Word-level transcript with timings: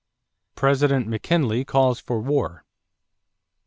=President 0.55 1.07
McKinley 1.07 1.63
Calls 1.63 1.99
for 1.99 2.19
War. 2.21 2.65